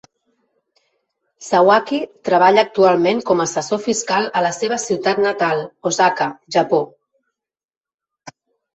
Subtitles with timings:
[1.47, 1.99] Sawaki
[2.29, 6.85] treballa actualment com a assessor fiscal a la seva ciutat natal, Osaka, Japó.